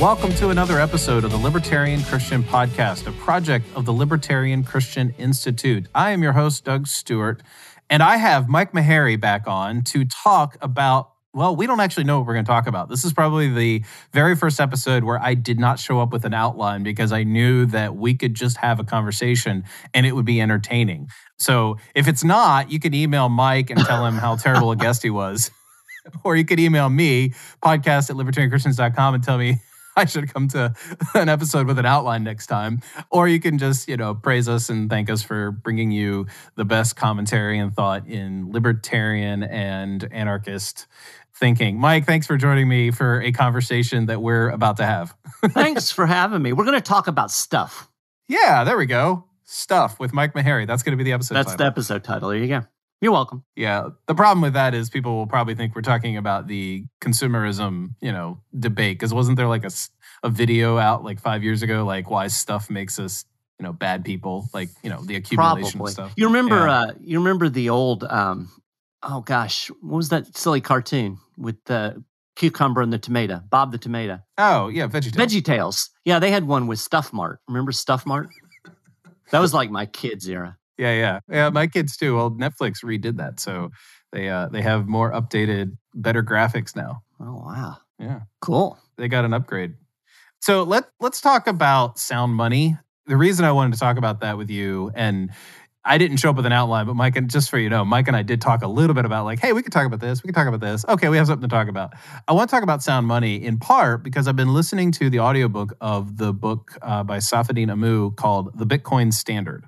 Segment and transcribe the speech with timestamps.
[0.00, 5.14] Welcome to another episode of the Libertarian Christian Podcast, a project of the Libertarian Christian
[5.16, 5.88] Institute.
[5.94, 7.42] I am your host, Doug Stewart,
[7.88, 11.12] and I have Mike Maharrey back on to talk about.
[11.32, 12.90] Well, we don't actually know what we're going to talk about.
[12.90, 16.34] This is probably the very first episode where I did not show up with an
[16.34, 20.42] outline because I knew that we could just have a conversation and it would be
[20.42, 21.08] entertaining.
[21.38, 25.02] So if it's not, you can email Mike and tell him how terrible a guest
[25.02, 25.50] he was.
[26.22, 27.30] or you could email me,
[27.62, 29.58] podcast at libertarianchristians.com, and tell me
[29.98, 30.74] I should come to
[31.14, 32.80] an episode with an outline next time.
[33.10, 36.64] Or you can just, you know, praise us and thank us for bringing you the
[36.64, 40.86] best commentary and thought in libertarian and anarchist
[41.34, 41.78] thinking.
[41.78, 45.16] Mike, thanks for joining me for a conversation that we're about to have.
[45.46, 46.52] thanks for having me.
[46.52, 47.90] We're going to talk about stuff.
[48.28, 49.24] Yeah, there we go.
[49.44, 50.66] Stuff with Mike Maharrey.
[50.66, 51.34] That's going to be the episode.
[51.34, 51.58] That's title.
[51.58, 52.28] the episode title.
[52.30, 52.62] There you go.
[53.00, 53.44] You're welcome.
[53.54, 53.90] Yeah.
[54.06, 58.10] The problem with that is people will probably think we're talking about the consumerism, you
[58.10, 58.98] know, debate.
[58.98, 59.70] Because wasn't there like a,
[60.26, 63.24] a video out like five years ago, like why stuff makes us,
[63.58, 65.92] you know, bad people, like, you know, the accumulation Probably.
[65.92, 66.12] stuff.
[66.16, 66.80] You remember, Yeah.
[66.80, 68.50] uh, you remember the old, um,
[69.02, 72.02] oh gosh, what was that silly cartoon with the
[72.34, 74.18] cucumber and the tomato, Bob the tomato?
[74.36, 74.88] Oh, yeah.
[74.88, 75.32] Veggie Tales.
[75.32, 75.90] Veggie Tales.
[76.04, 77.40] Yeah, they had one with Stuff Mart.
[77.48, 78.28] Remember Stuff Mart?
[79.32, 80.56] That was like my kids' era.
[80.78, 81.18] Yeah, yeah.
[81.28, 82.14] Yeah, my kids too.
[82.14, 83.40] Well, Netflix redid that.
[83.40, 83.70] So
[84.12, 87.02] they uh they have more updated, better graphics now.
[87.18, 88.20] Oh wow, Yeah.
[88.40, 88.78] cool.
[88.98, 89.74] they got an upgrade.
[90.46, 92.78] So let let's talk about sound money.
[93.06, 95.32] The reason I wanted to talk about that with you, and
[95.84, 98.06] I didn't show up with an outline, but Mike, and just for you know, Mike
[98.06, 100.22] and I did talk a little bit about like, hey, we could talk about this,
[100.22, 100.84] we could talk about this.
[100.88, 101.94] Okay, we have something to talk about.
[102.28, 105.18] I want to talk about sound money in part because I've been listening to the
[105.18, 109.64] audiobook of the book uh, by Saifedean Ammous called The Bitcoin Standard.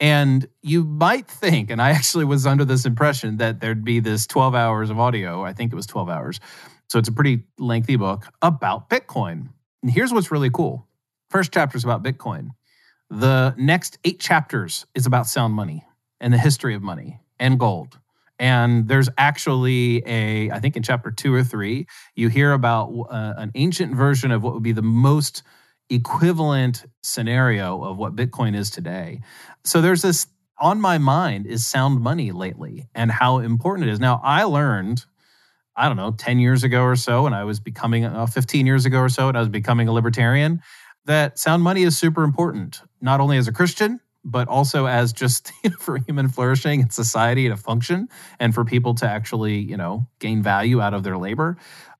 [0.00, 4.26] And you might think, and I actually was under this impression that there'd be this
[4.26, 5.42] 12 hours of audio.
[5.42, 6.40] I think it was 12 hours.
[6.90, 9.48] So it's a pretty lengthy book about Bitcoin.
[9.84, 10.88] And here's what's really cool.
[11.28, 12.52] First chapter is about Bitcoin.
[13.10, 15.84] The next eight chapters is about sound money
[16.20, 17.98] and the history of money and gold.
[18.38, 23.34] And there's actually a, I think in chapter two or three, you hear about uh,
[23.36, 25.42] an ancient version of what would be the most
[25.90, 29.20] equivalent scenario of what Bitcoin is today.
[29.64, 30.28] So there's this
[30.58, 34.00] on my mind is sound money lately and how important it is.
[34.00, 35.04] Now, I learned
[35.76, 38.86] I don't know, 10 years ago or so, and I was becoming, uh, 15 years
[38.86, 40.62] ago or so, and I was becoming a libertarian,
[41.06, 45.52] that sound money is super important, not only as a Christian, but also as just
[45.64, 48.08] you know, for human flourishing and society to function
[48.40, 51.56] and for people to actually, you know, gain value out of their labor.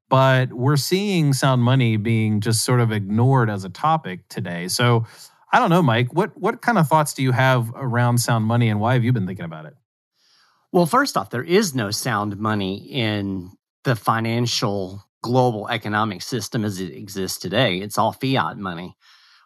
[0.08, 4.68] But we're seeing sound money being just sort of ignored as a topic today.
[4.68, 5.06] So
[5.52, 8.68] I don't know, Mike, what what kind of thoughts do you have around sound money
[8.68, 9.74] and why have you been thinking about it?
[10.72, 13.52] Well, first off, there is no sound money in
[13.84, 17.78] the financial global economic system as it exists today.
[17.78, 18.96] It's all fiat money.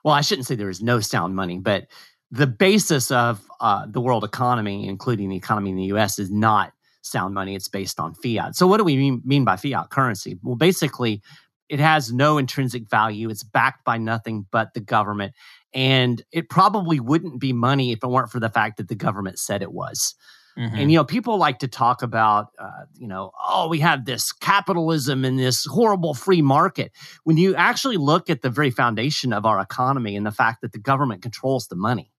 [0.05, 1.87] Well, I shouldn't say there is no sound money, but
[2.31, 6.73] the basis of uh, the world economy, including the economy in the US, is not
[7.03, 7.55] sound money.
[7.55, 8.57] It's based on fiat.
[8.57, 10.39] So, what do we mean, mean by fiat currency?
[10.43, 11.23] Well, basically,
[11.69, 13.29] it has no intrinsic value.
[13.31, 15.35] It's backed by nothing but the government.
[15.75, 19.39] And it probably wouldn't be money if it weren't for the fact that the government
[19.39, 20.15] said it was.
[20.59, 20.77] Mm-hmm.
[20.77, 24.33] And you know, people like to talk about, uh, you know, oh, we have this
[24.33, 26.91] capitalism and this horrible free market.
[27.23, 30.73] When you actually look at the very foundation of our economy and the fact that
[30.73, 32.11] the government controls the money,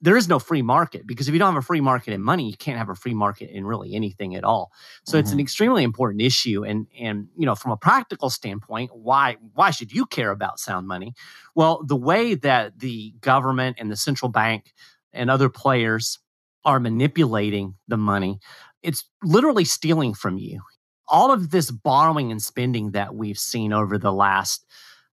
[0.00, 2.48] there is no free market because if you don't have a free market in money,
[2.48, 4.72] you can't have a free market in really anything at all.
[5.04, 6.64] So it's an extremely important issue.
[6.64, 10.86] And and you know, from a practical standpoint, why why should you care about sound
[10.88, 11.14] money?
[11.54, 14.72] Well, the way that the government and the central bank
[15.12, 16.18] and other players
[16.64, 18.38] are manipulating the money,
[18.82, 20.60] it's literally stealing from you.
[21.08, 24.64] All of this borrowing and spending that we've seen over the last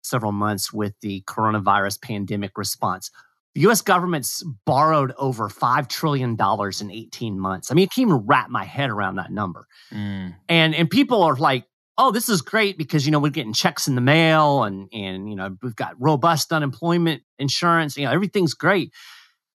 [0.02, 3.10] several months with the coronavirus pandemic response.
[3.54, 6.36] The US government's borrowed over $5 trillion
[6.80, 7.70] in 18 months.
[7.70, 9.66] I mean, I can't even wrap my head around that number.
[9.92, 10.34] Mm.
[10.48, 11.64] And and people are like,
[11.96, 15.28] oh, this is great because you know we're getting checks in the mail and and
[15.28, 17.96] you know we've got robust unemployment insurance.
[17.96, 18.92] You know everything's great.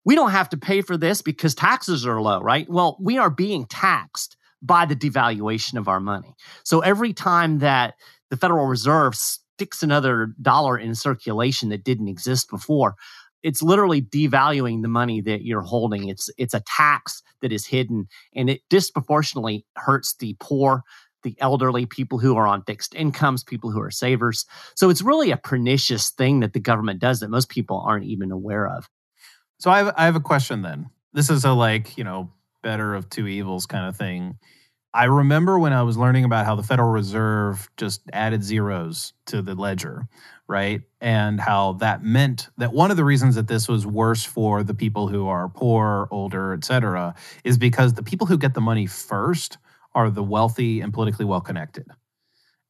[0.04, 2.69] We don't have to pay for this because taxes are low, right?
[2.69, 6.34] Well, we are being taxed by the devaluation of our money.
[6.64, 7.94] So every time that
[8.31, 12.94] the Federal Reserve sticks another dollar in circulation that didn't exist before,
[13.43, 16.08] it's literally devaluing the money that you're holding.
[16.08, 20.82] It's it's a tax that is hidden and it disproportionately hurts the poor,
[21.25, 24.46] the elderly, people who are on fixed incomes, people who are savers.
[24.76, 28.31] So it's really a pernicious thing that the government does that most people aren't even
[28.31, 28.88] aware of.
[29.62, 30.91] So I have, I have a question then.
[31.12, 32.32] This is a like, you know,
[32.64, 34.37] better of two evils kind of thing.
[34.93, 39.41] I remember when I was learning about how the Federal Reserve just added zeros to
[39.41, 40.09] the ledger,
[40.49, 40.82] right?
[41.00, 44.75] And how that meant that one of the reasons that this was worse for the
[44.75, 47.14] people who are poor, older, et cetera,
[47.44, 49.59] is because the people who get the money first
[49.94, 51.87] are the wealthy and politically well connected.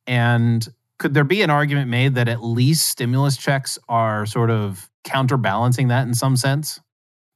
[0.06, 0.68] And
[1.02, 5.88] could there be an argument made that at least stimulus checks are sort of counterbalancing
[5.88, 6.80] that in some sense?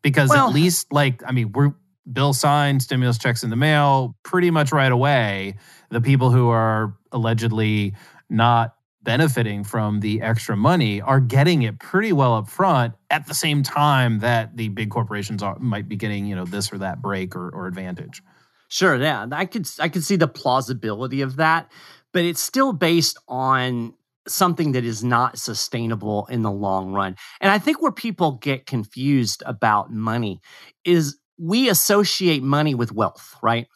[0.03, 1.75] Because Well- at least, like, I mean, we're
[2.11, 5.57] Bill signed stimulus checks in the mail pretty much right away.
[5.91, 7.97] The people who are allegedly
[8.31, 13.35] not benefiting from the extra money are getting it pretty well up front at the
[13.35, 17.03] same time that the big corporations are, might be getting, you know, this or that
[17.03, 18.23] break or, or advantage.
[18.69, 21.71] Sure, yeah, I could I could see the plausibility of that,
[22.17, 23.93] but it's still based on
[24.27, 27.15] something that is not sustainable in the long run.
[27.43, 30.41] And I think where people get confused about money
[30.83, 33.67] is we associate money with wealth, right?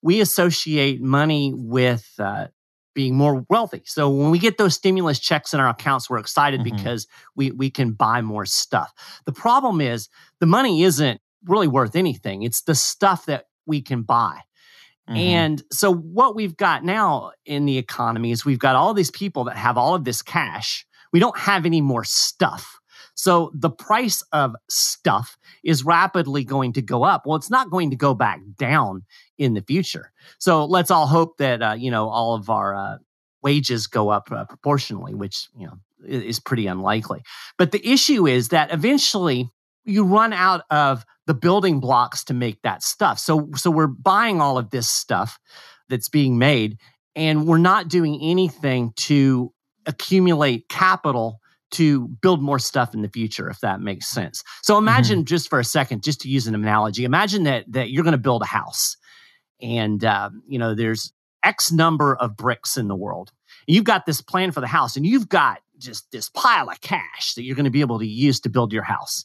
[0.00, 2.46] We associate money with uh,
[2.94, 3.82] being more wealthy.
[3.84, 6.64] So when we get those stimulus checks in our accounts, we're excited Mhm.
[6.64, 8.90] because we we can buy more stuff.
[9.26, 10.08] The problem is
[10.40, 12.42] the money isn't really worth anything.
[12.42, 14.45] It's the stuff that we can buy.
[15.08, 15.16] Mhm.
[15.16, 19.44] And so what we've got now in the economy is we've got all these people
[19.44, 20.86] that have all of this cash.
[21.12, 22.78] We don't have any more stuff.
[23.14, 27.22] So the price of stuff is rapidly going to go up.
[27.24, 29.04] Well, it's not going to go back down
[29.38, 30.12] in the future.
[30.38, 32.98] So let's all hope that uh, you know all of our uh,
[33.42, 37.22] wages go up uh, proportionally, which you know is pretty unlikely.
[37.56, 39.50] But the issue is that eventually
[39.84, 43.18] you run out of the building blocks to make that stuff.
[43.18, 45.38] So so we're buying all of this stuff
[45.88, 46.78] that's being made
[47.14, 49.52] and we're not doing anything to
[49.86, 51.40] accumulate capital
[51.72, 54.42] to build more stuff in the future if that makes sense.
[54.62, 58.04] So imagine just for a second just to use an analogy, imagine that that you're
[58.04, 58.96] going to build a house
[59.60, 61.12] and um, you know there's
[61.42, 63.32] x number of bricks in the world.
[63.66, 67.34] You've got this plan for the house and you've got just this pile of cash
[67.34, 69.24] that you're going to be able to use to build your house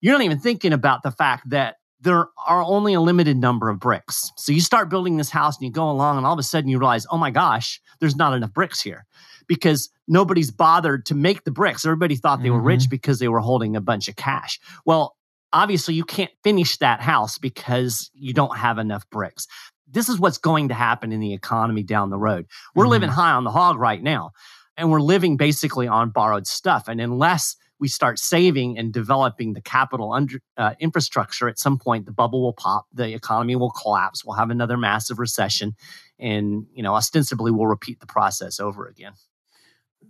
[0.00, 3.80] you're not even thinking about the fact that there are only a limited number of
[3.80, 4.30] bricks.
[4.36, 6.68] So you start building this house and you go along, and all of a sudden
[6.68, 9.06] you realize, oh my gosh, there's not enough bricks here
[9.46, 11.84] because nobody's bothered to make the bricks.
[11.86, 14.60] Everybody thought they were rich because they were holding a bunch of cash.
[14.84, 15.16] Well,
[15.52, 19.46] obviously you can't finish that house because you don't have enough bricks.
[19.88, 22.46] This is what's going to happen in the economy down the road.
[22.74, 22.90] We're Mhm.
[22.90, 24.32] living high on the hog right now,
[24.76, 26.88] and we're living basically on borrowed stuff.
[26.88, 32.06] And unless we start saving and developing the capital under, uh, infrastructure, at some point
[32.06, 35.74] the bubble will pop, the economy will collapse, we'll have another massive recession,
[36.18, 39.12] and you know ostensibly we'll repeat the process over again.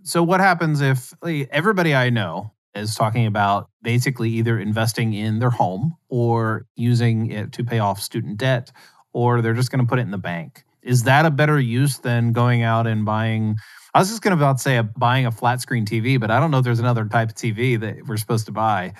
[0.03, 5.39] So what happens if like, everybody I know is talking about basically either investing in
[5.39, 8.71] their home or using it to pay off student debt
[9.13, 10.63] or they're just going to put it in the bank.
[10.83, 13.57] Is that a better use than going out and buying
[13.97, 16.39] I was just going to about say a, buying a flat screen TV, but I
[16.39, 18.93] don't know if there's another type of TV that we're supposed to buy.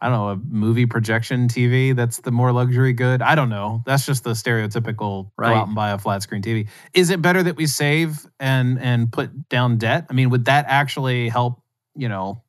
[0.00, 3.20] I don't know, a movie projection TV that's the more luxury good.
[3.20, 3.82] I don't know.
[3.84, 5.48] That's just the stereotypical Right.
[5.48, 6.68] go out and buy a flat screen TV.
[6.92, 10.06] Is it better that we save and and put down debt?
[10.08, 11.60] I mean, would that actually help,
[11.96, 12.40] you know,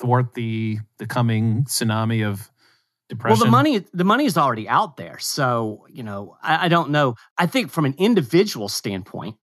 [0.00, 2.50] thwart the the coming tsunami of
[3.08, 3.38] depression?
[3.38, 6.90] Well, the money the money is already out there, so you know I, I don't
[6.90, 7.14] know.
[7.38, 9.36] I think from an individual standpoint,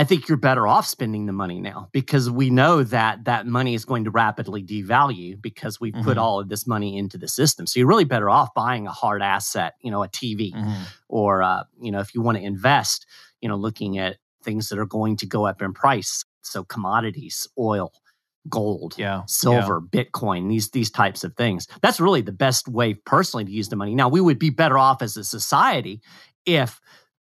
[0.00, 3.74] I think you're better off spending the money now because we know that that money
[3.74, 6.22] is going to rapidly devalue because we've put Mhm.
[6.22, 7.66] all of this money into the system.
[7.66, 10.86] So you're really better off buying a hard asset, you know, a TV, Mhm.
[11.08, 13.04] or uh, you know, if you want to invest,
[13.42, 16.24] you know, looking at things that are going to go up in price.
[16.42, 17.92] So commodities, oil,
[18.48, 19.22] gold, Yeah.
[19.26, 21.66] silver, Bitcoin, these these types of things.
[21.82, 23.94] That's really the best way personally to use the money.
[23.94, 26.00] Now, we would be better off as a society
[26.46, 26.80] if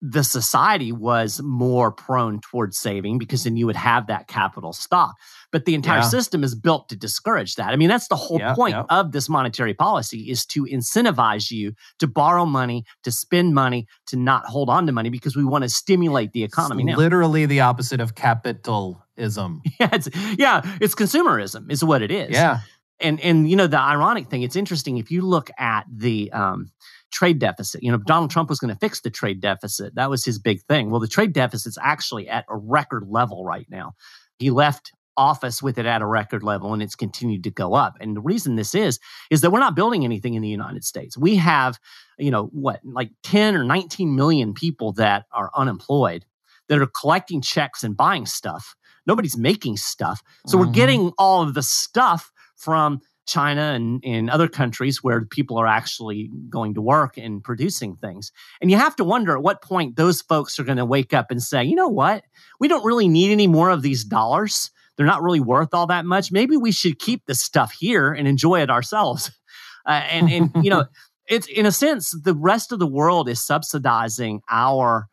[0.06, 5.16] the society was more prone towards saving because then you would have that capital stock.
[5.50, 6.10] But the entire Yeah.
[6.10, 7.70] system is built to discourage that.
[7.72, 8.84] I mean, that's the whole Yeah, point yeah.
[8.90, 14.18] of this monetary policy is to incentivize you to borrow money, to spend money, to
[14.18, 16.98] not hold on to money because we want to stimulate the economy It's now.
[16.98, 19.62] literally the opposite of capitalism.
[19.80, 22.60] yeah, it's, yeah, it's consumerism is what it is Yeah.
[23.04, 26.72] And and you know the ironic thing it's interesting if you look at the um,
[27.12, 30.26] trade deficit you know donald trump was going to fix the trade deficit that was
[30.26, 33.94] his big thing well the trade deficit's actually at a record level right now
[34.40, 37.96] he left office with it at a record level and it's continued to go up.
[38.00, 41.18] And the reason this is is that we're not building anything in the United States.
[41.18, 41.80] We have,
[42.18, 46.26] you know, what, like 10 or 19 million people that are unemployed
[46.70, 48.76] that are collecting checks and buying stuff.
[49.06, 50.24] Nobody's making stuff.
[50.48, 50.62] So Mhm.
[50.62, 52.32] we're getting all of the stuff
[52.64, 57.96] from China and, in other countries where people are actually going to work and producing
[57.96, 58.32] things.
[58.62, 61.32] And you have to wonder at what point those folks are going to wake up
[61.32, 62.24] and say, you know what?
[62.60, 64.72] We don't really need any more of these dollars.
[64.96, 66.32] They're not really worth all that much.
[66.32, 69.32] Maybe we should keep this stuff here and enjoy it ourselves.
[69.86, 70.86] Uh, and, and, you know,
[71.28, 75.08] it's in a sense, the rest of the world is subsidizing our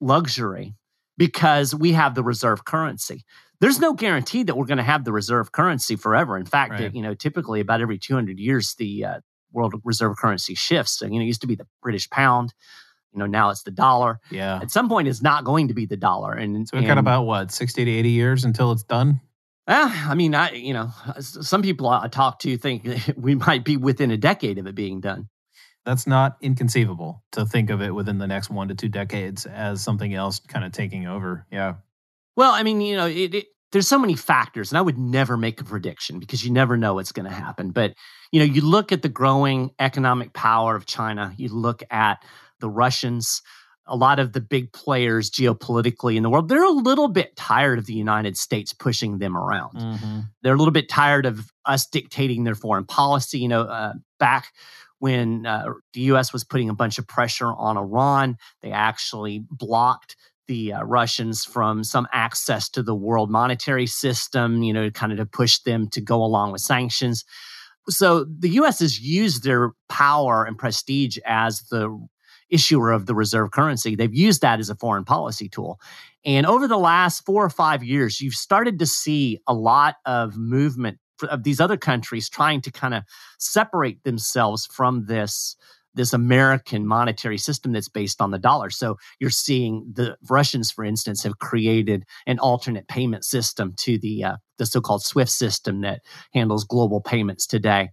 [0.00, 0.76] luxury
[1.18, 3.24] because we have the reserve currency.
[3.62, 6.36] There's no guarantee that we're going to have the reserve currency forever.
[6.36, 6.92] In fact, Right.
[6.92, 9.20] you know, typically about every 200 years, the uh,
[9.52, 10.98] world reserve currency shifts.
[10.98, 12.52] So, you know, it used to be the British pound.
[13.12, 14.18] You know, now it's the dollar.
[14.32, 14.58] Yeah.
[14.60, 16.32] At some point, it's not going to be the dollar.
[16.32, 19.20] And So we've got about what, 60 to 80 years until it's done?
[19.68, 20.90] Ah, I mean, I you know,
[21.20, 25.00] some people I talk to think we might be within a decade of it being
[25.00, 25.28] done.
[25.84, 29.80] That's not inconceivable to think of it within the next one to two decades as
[29.82, 31.46] something else kind of taking over.
[31.52, 31.74] Yeah.
[32.36, 35.36] Well, I mean, you know, it, it, there's so many factors, and I would never
[35.36, 37.70] make a prediction because you never know what's going to happen.
[37.70, 37.94] But
[38.30, 41.32] you know, you look at the growing economic power of China.
[41.36, 42.22] You look at
[42.60, 43.42] the Russians.
[43.84, 47.80] A lot of the big players geopolitically in the world, they're a little bit tired
[47.80, 49.76] of the United States pushing them around.
[49.76, 50.20] Mm-hmm.
[50.40, 53.40] they're a little bit tired of us dictating their foreign policy.
[53.40, 54.52] You know, uh, back
[55.00, 56.32] when uh, the U.S.
[56.32, 60.14] was putting a bunch of pressure on Iran, they actually blocked
[60.48, 64.62] the uh, Russians from some access to the world monetary system.
[64.62, 67.24] You know, kind of to push them to go along with sanctions.
[67.88, 68.78] So the U.S.
[68.78, 71.98] has used their power and prestige as the
[72.52, 73.96] issuer of the reserve currency.
[73.96, 75.80] They've used that as a foreign policy tool.
[76.24, 80.36] And over the last four or five years, you've started to see a lot of
[80.36, 80.98] movement
[81.30, 83.04] of these other countries trying to kind of
[83.38, 85.56] separate themselves from this
[85.94, 88.70] this American monetary system that's based on the dollar.
[88.70, 94.24] So you're seeing the Russians, for instance, have created an alternate payment system to the
[94.24, 96.00] uh, the so-called SWIFT system that
[96.32, 97.90] handles global payments today.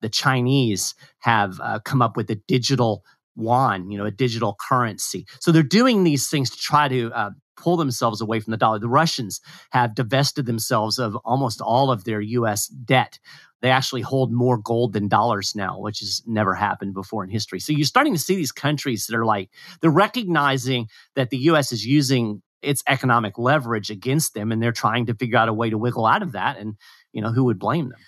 [0.00, 3.02] The Chinese have uh, come up with a digital
[3.36, 5.26] yuan, you know, a digital currency.
[5.40, 7.30] So they're doing these things to try to uh,
[7.62, 8.78] pull themselves away from the dollar.
[8.78, 9.40] The Russians
[9.70, 12.66] have divested themselves of almost all of their U.S.
[12.66, 13.18] debt.
[13.60, 17.60] They actually hold more gold than dollars now, which has never happened before in history.
[17.60, 19.50] So you're starting to see these countries that are like,
[19.80, 21.70] they're recognizing that the U.S.
[21.70, 25.70] is using its economic leverage against them, and they're trying to figure out a way
[25.70, 26.58] to wiggle out of that.
[26.58, 26.76] And,
[27.12, 27.98] you know, who would blame them?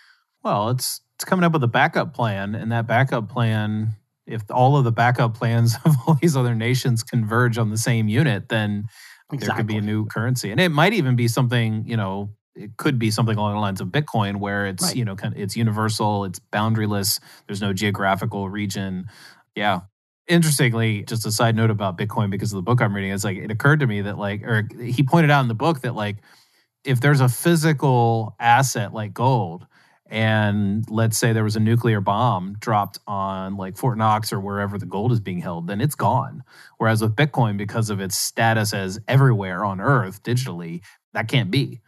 [0.42, 3.94] Well, it's it's coming up with a backup plan, and that backup plan,
[4.26, 8.08] if all of the backup plans of all these other nations converge on the same
[8.08, 8.86] unit, then
[9.30, 12.30] there could be a new currency, and it might even be something you know.
[12.56, 14.96] It could be something along the lines of Bitcoin, where it's Right.
[14.96, 17.18] you know kind of it's universal, it's boundaryless.
[17.48, 19.06] There's no geographical region.
[19.56, 19.80] Yeah.
[20.28, 23.36] Interestingly, just a side note about Bitcoin because of the book I'm reading, it's like
[23.36, 26.16] it occurred to me that like, or he pointed out in the book that like,
[26.84, 29.66] if there's a physical asset like gold,
[30.06, 34.78] and let's say there was a nuclear bomb dropped on like Fort Knox or wherever
[34.78, 36.44] the gold is being held, then it's gone.
[36.78, 40.82] Whereas with Bitcoin, because of its status as everywhere on Earth digitally,
[41.14, 41.80] that can't be.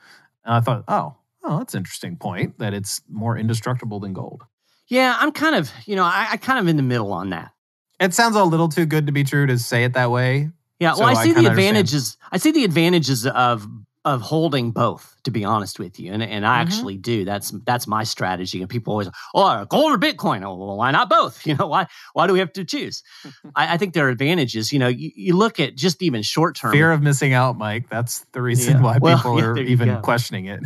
[0.44, 4.42] And I thought, oh, oh, that's an interesting point that it's more indestructible than gold.
[4.88, 7.50] Yeah, I'm kind of, you know, I, I kind of in the middle on that.
[7.99, 10.50] It sounds a little too good to be true to say it that way.
[10.78, 11.76] Yeah, well, I I see the kinda understand.
[11.76, 12.16] advantages.
[12.30, 13.66] I see the advantages of
[14.06, 15.12] of holding both.
[15.25, 16.62] To be honest with you, and and I Mhm.
[16.62, 17.25] actually do.
[17.25, 18.60] That's that's my strategy.
[18.60, 20.44] And people always, oh, gold or Bitcoin?
[20.44, 21.44] Oh, well, why not both?
[21.46, 23.02] You know, why why do we have to choose?
[23.56, 24.72] I, I think there are advantages.
[24.72, 26.70] You know, you, you look at just even short term.
[26.70, 27.90] Fear of missing out, Mike.
[27.90, 28.82] That's the reason Yeah.
[28.86, 30.00] why Well, people yeah, are even go.
[30.00, 30.60] questioning it.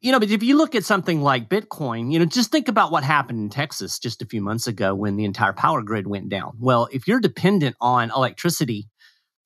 [0.00, 2.92] you know, but if you look at something like Bitcoin, you know, just think about
[2.92, 6.28] what happened in Texas just a few months ago when the entire power grid went
[6.28, 6.52] down.
[6.60, 8.88] Well, if you're dependent on electricity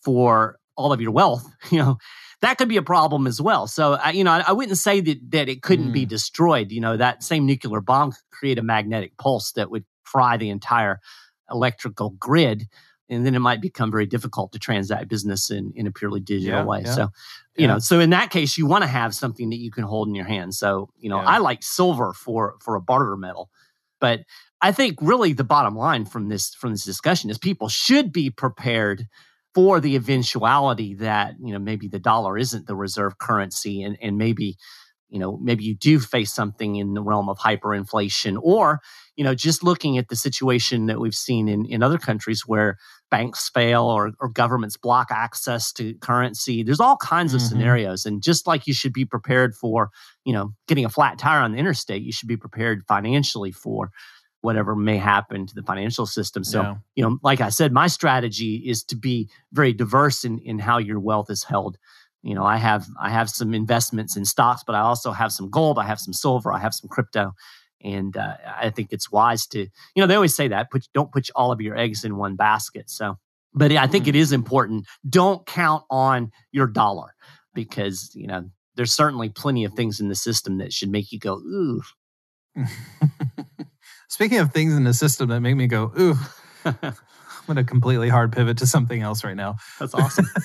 [0.04, 1.96] for all of your wealth, you know,
[2.42, 3.66] that could be a problem as well.
[3.66, 6.08] So, I you know, I, I wouldn't say that that it couldn't be Mm.
[6.08, 6.72] destroyed.
[6.72, 10.50] You know, that same nuclear bomb could create a magnetic pulse that would fry the
[10.50, 11.00] entire
[11.50, 12.68] electrical grid.
[13.08, 16.58] And then it might become very difficult to transact business in, in a purely digital
[16.60, 16.82] Yeah, way.
[16.82, 16.90] yeah.
[16.94, 17.02] So,
[17.56, 17.74] you Yeah.
[17.74, 20.14] know so in that case you want to have something that you can hold in
[20.14, 23.48] your hand so you know i like silver for for a barter metal
[23.98, 24.20] but
[24.60, 28.28] i think really the bottom line from this from this discussion is people should be
[28.28, 29.08] prepared
[29.56, 34.18] for the eventuality that you know maybe the dollar isn't the reserve currency and and
[34.18, 34.58] maybe
[35.08, 38.80] you know, maybe you do face something in the realm of hyperinflation or,
[39.14, 42.76] you know, just looking at the situation that we've seen in, in other countries where
[43.10, 46.62] banks fail or, or governments block access to currency.
[46.62, 47.48] There's all kinds of mm-hmm.
[47.48, 48.04] scenarios.
[48.04, 49.90] And just like you should be prepared for,
[50.24, 53.90] you know, getting a flat tire on the interstate, you should be prepared financially for
[54.42, 56.44] whatever may happen to the financial system.
[56.44, 56.74] So, yeah.
[56.94, 60.78] you know, like I said, my strategy is to be very diverse in, in how
[60.78, 61.78] your wealth is held
[62.26, 65.48] you know i have i have some investments in stocks but i also have some
[65.48, 67.32] gold i have some silver i have some crypto
[67.82, 69.68] and uh, i think it's wise to you
[70.00, 72.90] know they always say that put don't put all of your eggs in one basket
[72.90, 73.16] so
[73.54, 74.20] but i think it mm-hmm.
[74.20, 77.14] is important don't count on your dollar
[77.54, 81.18] because you know there's certainly plenty of things in the system that should make you
[81.20, 81.82] go ooh
[84.08, 86.16] speaking of things in the system that make me go ooh
[86.64, 86.94] i'm
[87.46, 90.26] going to completely hard pivot to something else right now that's awesome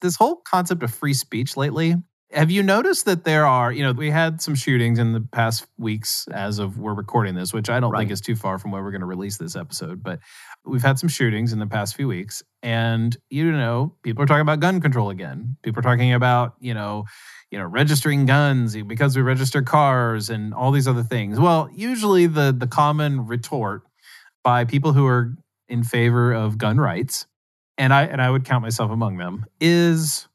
[0.00, 1.96] this whole concept of free speech lately.
[2.32, 5.66] Have you noticed that there are, you know, we had some shootings in the past
[5.78, 8.00] weeks as of we're recording this, which I don't right.
[8.00, 10.18] think is too far from where we're going to release this episode, but
[10.66, 14.42] we've had some shootings in the past few weeks and you know, people are talking
[14.42, 15.56] about gun control again.
[15.62, 17.04] People are talking about, you know,
[17.50, 21.38] you know, registering guns because we register cars and all these other things.
[21.38, 23.82] Well, usually the the common retort
[24.42, 25.34] by people who are
[25.68, 27.26] in favor of gun rights
[27.78, 30.28] and I and I would count myself among them, is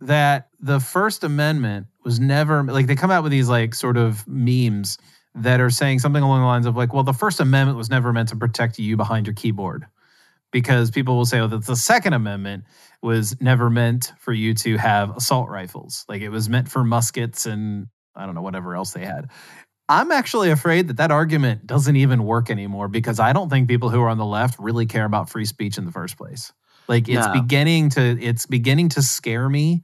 [0.00, 4.26] that the First Amendment was never like they come out with these like sort of
[4.28, 4.98] memes
[5.34, 8.12] that are saying something along the lines of like, well, the First Amendment was never
[8.12, 9.86] meant to protect you behind your keyboard.
[10.52, 12.64] Because people will say, oh, that the Second Amendment
[13.02, 16.04] was never meant for you to have assault rifles.
[16.08, 19.30] Like it was meant for muskets and I don't know, whatever else they had.
[19.88, 23.90] I'm actually afraid that that argument doesn't even work anymore because I don't think people
[23.90, 26.52] who are on the left really care about free speech in the first place.
[26.88, 27.32] Like it's no.
[27.32, 29.82] beginning to it's beginning to scare me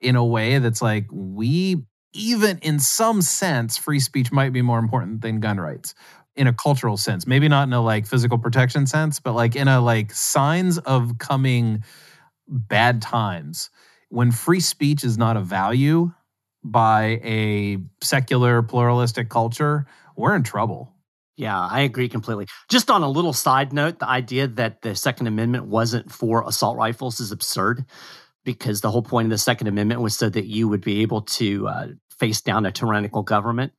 [0.00, 4.78] in a way that's like we even in some sense free speech might be more
[4.78, 5.94] important than gun rights
[6.34, 7.26] in a cultural sense.
[7.26, 11.18] Maybe not in a like physical protection sense, but like in a like signs of
[11.18, 11.82] coming
[12.48, 13.70] bad times
[14.08, 16.12] when free speech is not a value
[16.62, 19.86] by a secular pluralistic culture,
[20.16, 20.92] we're in trouble.
[21.36, 22.46] Yeah, I agree completely.
[22.68, 26.78] Just on a little side note, the idea that the Second Amendment wasn't for assault
[26.78, 27.84] rifles is absurd
[28.46, 31.22] because the whole point of the Second Amendment was so that you would be able
[31.22, 31.86] to uh,
[32.18, 33.72] face down a tyrannical government.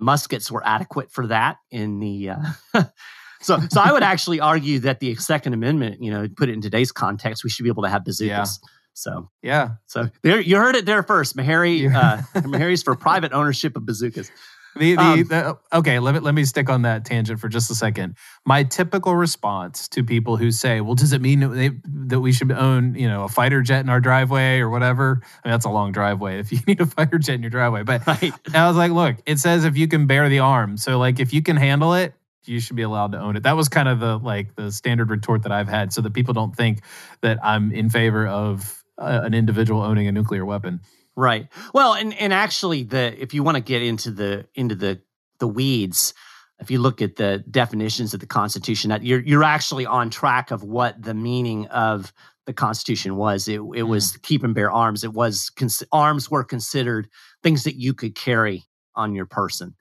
[0.00, 2.30] Muskets were adequate for that in the.
[2.30, 2.84] Uh,
[3.40, 6.62] so, so I would actually argue that the Second Amendment, you know, put it in
[6.62, 8.58] today's context, we should be able to have bazookas.
[8.62, 8.68] Yeah.
[8.94, 11.36] So yeah, so there you heard it there first.
[11.36, 14.30] Maharrey, uh, Maharrey's for private ownership of bazookas.
[14.76, 17.70] The, the, um, the, okay, let me let me stick on that tangent for just
[17.70, 18.16] a second.
[18.44, 22.32] My typical response to people who say, "Well, does it mean that, they, that we
[22.32, 25.64] should own, you know, a fighter jet in our driveway or whatever?" I mean, that's
[25.64, 27.84] a long driveway if you need a fighter jet in your driveway.
[27.84, 28.32] But right.
[28.54, 31.32] I was like, "Look, it says if you can bear the arm, so like if
[31.32, 33.98] you can handle it, you should be allowed to own it." That was kind of
[34.00, 36.82] the like the standard retort that I've had, so that people don't think
[37.22, 40.80] that I'm in favor of uh, an individual owning a nuclear weapon.
[41.16, 41.48] Right.
[41.72, 45.00] Well, and and actually the if you want to get into the into the
[45.38, 46.12] the weeds,
[46.60, 50.50] if you look at the definitions of the Constitution, that you're you're actually on track
[50.50, 52.12] of what the meaning of
[52.44, 53.48] the Constitution was.
[53.48, 53.88] It it mm.
[53.88, 55.04] was keep and bear arms.
[55.04, 57.08] It was cons- arms were considered
[57.42, 59.74] things that you could carry on your person.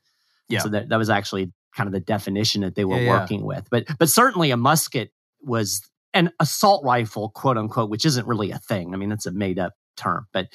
[0.47, 0.59] Yeah.
[0.59, 3.45] So that that was actually kind of the definition that they were yeah, working yeah.
[3.45, 3.67] with.
[3.69, 5.81] But but certainly a musket was
[6.13, 8.93] an assault rifle, quote unquote, which isn't really a thing.
[8.93, 10.47] I mean, that's a made up term, but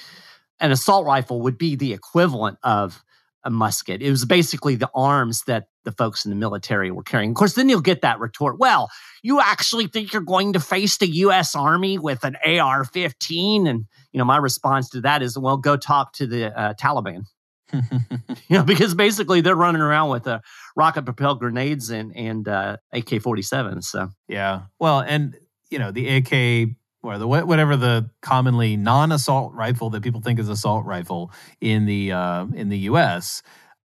[0.60, 3.02] an assault rifle would be the equivalent of
[3.44, 4.02] a musket.
[4.02, 7.30] It was basically the arms that the folks in the military were carrying.
[7.30, 8.58] Of course, then you'll get that retort.
[8.58, 8.90] Well,
[9.22, 11.54] you actually think you're going to face the U.S.
[11.54, 13.68] Army with an AR-15?
[13.68, 17.22] And you know, my response to that is, well, go talk to the uh, Taliban.
[17.72, 20.40] you know, because basically they're running around with uh,
[20.76, 23.84] rocket-propelled grenades and and uh, AK-47.
[23.84, 25.36] So yeah, well, and
[25.70, 26.70] you know the AK
[27.02, 32.12] or the whatever the commonly non-assault rifle that people think is assault rifle in the
[32.12, 33.42] uh, in the U.S.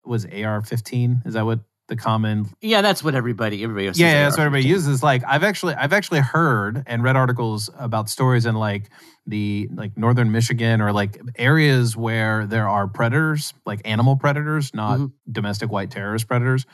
[0.06, 1.26] was AR-15.
[1.26, 2.47] Is that what the common?
[2.62, 3.86] Yeah, that's what everybody everybody.
[4.00, 5.04] Yeah, yeah that's what everybody uses.
[5.04, 8.89] Like I've actually I've actually heard and read articles about stories in like
[9.28, 15.00] the like northern Michigan or like areas where there are predators, like animal predators, not
[15.00, 15.32] mm-hmm.
[15.32, 16.65] domestic white terrorist predators,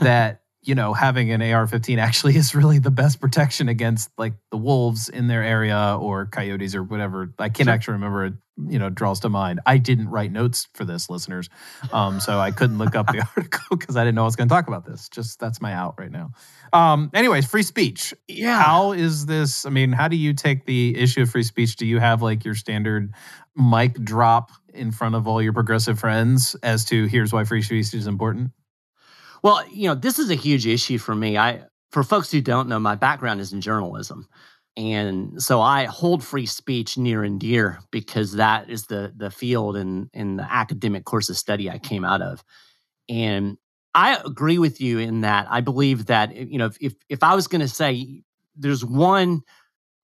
[0.00, 4.34] that you know, having an AR 15 actually is really the best protection against like
[4.50, 7.34] the wolves in their area or coyotes or whatever.
[7.38, 7.74] I can't sure.
[7.74, 8.34] actually remember it,
[8.68, 9.60] you know, draws to mind.
[9.66, 11.48] I didn't write notes for this, listeners.
[11.92, 14.48] Um, so I couldn't look up the article because I didn't know I was going
[14.48, 15.08] to talk about this.
[15.08, 16.30] Just that's my out right now.
[16.72, 18.14] Um, anyways, free speech.
[18.28, 18.62] Yeah.
[18.62, 19.66] How is this?
[19.66, 21.76] I mean, how do you take the issue of free speech?
[21.76, 23.12] Do you have like your standard
[23.56, 27.92] mic drop in front of all your progressive friends as to here's why free speech
[27.94, 28.52] is important?
[29.42, 31.36] Well, you know, this is a huge issue for me.
[31.36, 34.28] I for folks who don't know, my background is in journalism.
[34.76, 39.76] And so I hold free speech near and dear because that is the the field
[39.76, 42.42] and in, in the academic course of study I came out of.
[43.08, 43.58] And
[43.94, 47.34] I agree with you in that I believe that eh, you know if if I
[47.34, 48.22] was going to say
[48.56, 49.42] there's one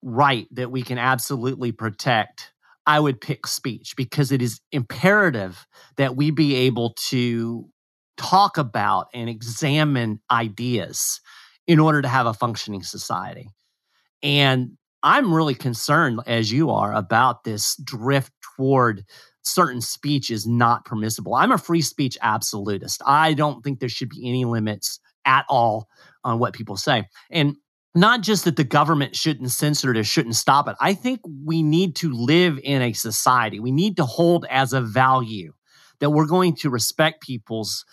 [0.03, 2.53] right that we can absolutely protect,
[2.87, 7.69] I would pick speech because it is imperative that we be able to
[8.19, 11.21] talk about and examine ideas
[11.67, 13.49] in order to have a functioning society.
[14.23, 19.05] And I'm really concerned, as you are, about this drift toward
[19.43, 21.35] certain speech is not permissible.
[21.35, 23.01] I'm a free speech absolutist.
[23.07, 25.89] I don't think there should be any limits at all
[26.25, 27.05] on what people say.
[27.31, 27.57] And
[27.95, 30.77] not just that the government shouldn't censor it or shouldn't stop it.
[30.81, 33.61] I think we need to live in a society.
[33.61, 35.53] We need to hold as a value
[36.01, 37.85] that we're going to respect people's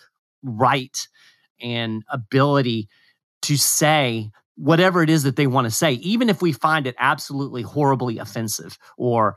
[0.46, 1.06] right
[1.60, 2.88] and ability
[3.42, 6.94] to say whatever it is that they want to say, even if we find it
[6.98, 9.36] absolutely horribly offensive or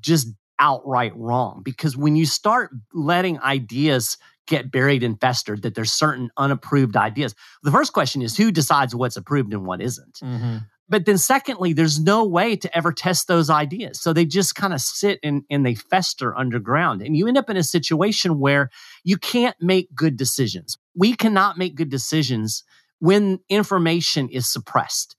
[0.00, 1.62] just outright wrong.
[1.64, 7.34] Because when you start letting ideas get buried and festered, that there's certain unapproved ideas,
[7.62, 10.20] the first question is who decides what's approved and what isn't?
[10.22, 10.58] Mm-hmm.
[10.88, 14.00] But then, secondly, there's no way to ever test those ideas.
[14.00, 17.02] So they just kind of sit and, and they fester underground.
[17.02, 18.70] And you end up in a situation where
[19.04, 20.78] you can't make good decisions.
[20.94, 22.64] We cannot make good decisions
[23.00, 25.14] when information is suppressed.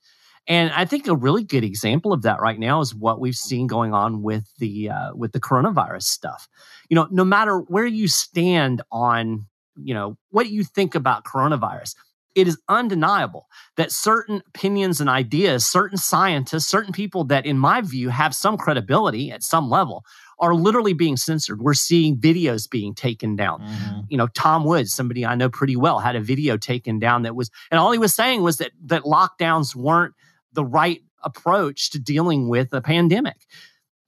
[0.48, 3.68] And I think a really good example of that right now is what we've seen
[3.68, 6.48] going on with the uh, with the coronavirus stuff.
[6.90, 11.94] You know, no matter where you stand on, you know, what you think about coronavirus,
[12.36, 17.82] it is undeniable that certain opinions and ideas, certain scientists, certain people that, in my
[17.82, 20.04] view, have some credibility at some level,
[20.40, 21.62] are literally being censored.
[21.62, 23.62] We're seeing videos being taken down.
[23.62, 24.00] Mm-hmm.
[24.10, 27.36] You know, Tom Woods, somebody I know pretty well, had a video taken down that
[27.36, 30.14] was, and all he was saying was that that lockdowns weren't
[30.54, 33.38] the right approach to dealing with a pandemic.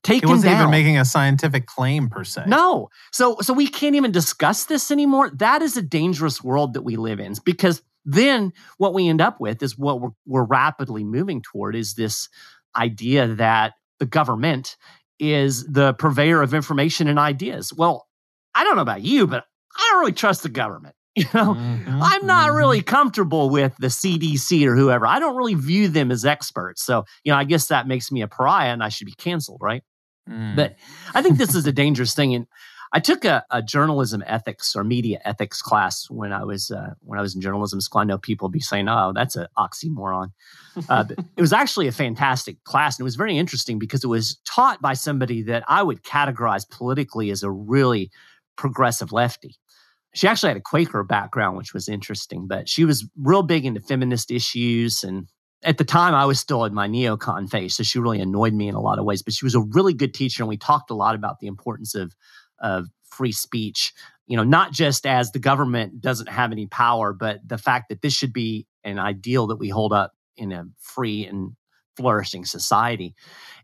[0.04, 0.62] Taken he wasn't down.
[0.62, 2.46] even making a scientific claim per se.
[2.48, 5.30] No, so so we can't even discuss this anymore.
[5.36, 9.40] That is a dangerous world that we live in because then what we end up
[9.40, 12.30] with is what we're, we're rapidly moving toward is this
[12.76, 14.78] idea that the government
[15.20, 17.72] is the purveyor of information and ideas.
[17.74, 18.08] Well,
[18.56, 20.96] I don't know about you, but I don't really trust the government.
[21.14, 22.58] You know, mm-hmm, I'm not mm-hmm.
[22.58, 25.06] really comfortable with the CDC or whoever.
[25.06, 26.86] I don't really view them as experts.
[26.86, 29.60] So, you know, I guess that makes me a pariah and I should be canceled,
[29.62, 29.84] right?
[30.30, 30.56] Mm.
[30.56, 30.76] But
[31.14, 32.34] I think this is a dangerous thing.
[32.34, 32.48] And
[32.94, 37.18] I took a, a, journalism ethics or media ethics class when I was uh, when
[37.18, 38.02] I was in journalism school.
[38.02, 40.32] I know people be saying, "Oh, that's an oxymoron."
[40.90, 41.06] Uh,
[41.38, 44.82] it was actually a fantastic class, and it was very interesting because it was taught
[44.82, 48.12] by somebody that I would categorize politically as a really
[48.58, 49.56] progressive lefty.
[50.14, 53.80] She actually had a Quaker background, which was interesting, but she was real big into
[53.80, 55.28] feminist issues and
[55.64, 58.68] at the time I was still in my neocon phase, so she really annoyed me
[58.68, 59.22] in a lot of ways.
[59.22, 61.94] But she was a really good teacher, and we talked a lot about the importance
[61.96, 62.16] of
[62.62, 63.94] of free speech.
[64.28, 68.02] You know, not just as the government doesn't have any power, but the fact that
[68.02, 71.52] this should be an ideal that we hold up in a free and
[71.98, 73.16] flourishing society.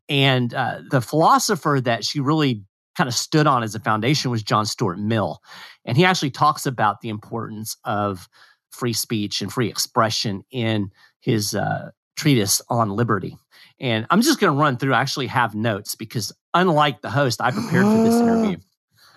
[0.10, 2.64] And uh, the philosopher that she really
[2.98, 5.40] kind of stood on as a foundation was John Stuart Mill.
[5.86, 8.28] And he actually talks about the importance of
[8.72, 13.38] free speech and free expression in his uh, treatise on liberty.
[13.80, 17.40] And I'm just going to run through, I actually have notes because unlike the host,
[17.42, 18.58] I prepared for this interview.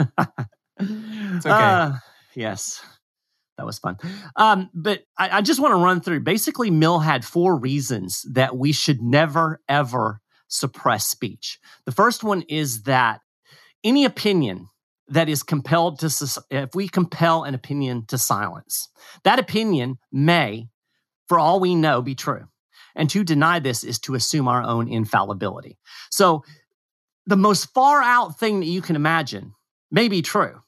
[0.01, 0.11] it's
[1.47, 1.51] okay.
[1.51, 1.93] Uh,
[2.35, 2.83] yes,
[3.57, 3.97] that was fun.
[4.37, 6.21] Um, but I, I just want to run through.
[6.21, 11.59] Basically, Mill had four reasons that we should never, ever suppress speech.
[11.85, 13.21] The first one is that
[13.85, 14.69] any opinion
[15.09, 18.89] that is compelled to, if we compel an opinion to silence,
[19.25, 20.69] that opinion may,
[21.29, 22.47] for all we know, be true.
[22.95, 25.79] And to deny this is to assume our own infallibility.
[26.11, 26.45] So,
[27.27, 29.53] the most far out thing that you can imagine
[29.91, 30.61] may be true.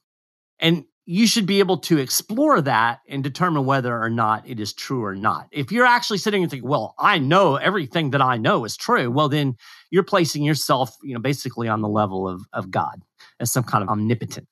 [0.58, 4.72] And you should be able to explore that and determine whether or not it is
[4.72, 5.48] true or not.
[5.50, 9.11] If you're actually sitting and thinking, well, I know everything that I know is true,
[9.11, 9.56] well, then
[9.90, 13.02] you're placing yourself, you know, basically on the level of, of God
[13.40, 14.46] as some kind of omnipotent.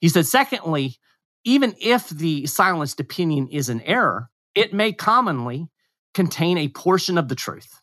[0.00, 0.96] He said, secondly,
[1.44, 5.68] even if the silenced opinion is an error, it may commonly
[6.12, 7.80] contain a portion of the truth.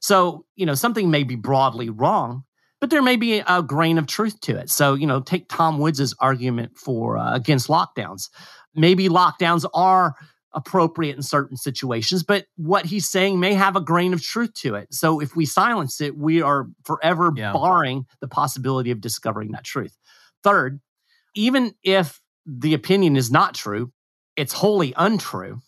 [0.00, 2.44] So, you know, something may be broadly wrong,
[2.84, 4.68] but there may be a grain of truth to it.
[4.68, 8.28] So, you know, take Tom Woods's argument for uh, against lockdowns.
[8.74, 10.16] Maybe lockdowns are
[10.52, 14.74] appropriate in certain situations, but what he's saying may have a grain of truth to
[14.74, 14.92] it.
[14.92, 17.54] So, if we silence it, we are forever yeah.
[17.54, 19.96] barring the possibility of discovering that truth.
[20.42, 20.78] Third,
[21.34, 23.92] even if the opinion is not true,
[24.36, 25.62] it's wholly untrue.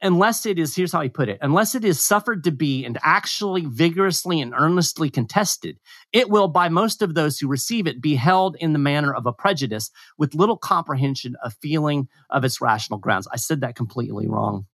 [0.00, 2.98] Unless it is, here's how he put it, unless it is suffered to be and
[3.02, 5.78] actually vigorously and earnestly contested,
[6.12, 9.26] it will, by most of those who receive it, be held in the manner of
[9.26, 13.26] a prejudice with little comprehension of feeling of its rational grounds.
[13.32, 14.66] I said that completely wrong.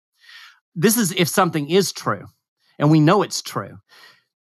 [0.74, 2.26] This is if something is true
[2.78, 3.78] and we know it's true.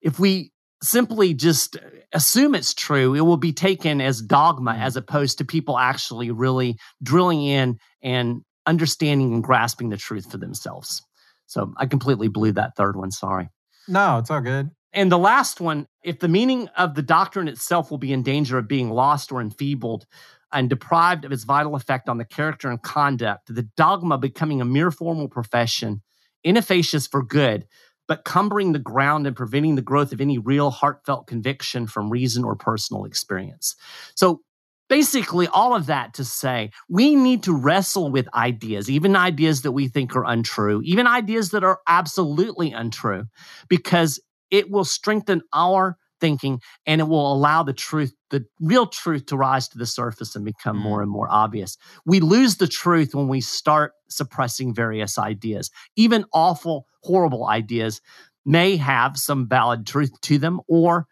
[0.01, 0.51] If we
[0.83, 1.77] simply just
[2.13, 4.81] assume it's true, it will be taken as dogma mm-hmm.
[4.81, 10.37] as opposed to people actually really drilling in and understanding and grasping the truth for
[10.37, 11.01] themselves.
[11.47, 13.11] So I completely blew that third one.
[13.11, 13.49] Sorry.
[13.87, 14.69] No, it's all good.
[14.93, 18.57] And the last one if the meaning of the doctrine itself will be in danger
[18.57, 20.05] of being lost or enfeebled
[20.51, 24.65] and deprived of its vital effect on the character and conduct, the dogma becoming a
[24.65, 26.01] mere formal profession,
[26.43, 27.67] inefficacious for good,
[28.07, 32.43] but cumbering the ground and preventing the growth of any real heartfelt conviction from reason
[32.43, 33.75] or personal experience.
[34.15, 34.41] So
[34.89, 39.71] basically all of that to say we need to wrestle with ideas, even ideas that
[39.71, 43.25] we think are untrue, even ideas that are absolutely untrue,
[43.69, 44.19] because
[44.51, 49.37] it will strengthen our thinking and it will allow the truth, the real truth to
[49.37, 50.81] rise to the surface and become mm.
[50.81, 51.77] more and more obvious.
[52.05, 58.01] We lose the truth when we start suppressing various ideas, even awful, horrible ideas
[58.45, 61.07] may have some valid truth to them or